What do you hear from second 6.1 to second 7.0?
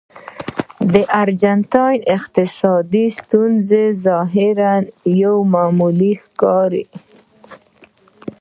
ښکاري.